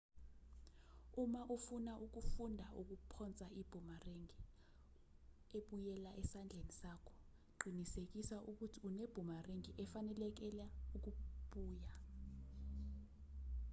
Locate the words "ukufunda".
2.05-2.65